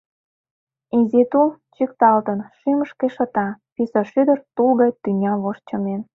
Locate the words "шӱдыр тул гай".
4.11-4.91